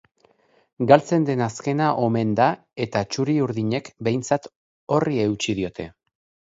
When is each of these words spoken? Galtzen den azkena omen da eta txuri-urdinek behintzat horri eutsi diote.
Galtzen 0.91 1.27
den 1.27 1.43
azkena 1.47 1.91
omen 2.07 2.33
da 2.41 2.49
eta 2.87 3.05
txuri-urdinek 3.13 3.95
behintzat 4.09 4.53
horri 4.99 5.25
eutsi 5.31 5.61
diote. 5.63 5.93